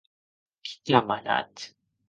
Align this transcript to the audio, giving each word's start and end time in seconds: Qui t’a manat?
Qui 0.69 0.73
t’a 0.83 1.03
manat? 1.11 1.55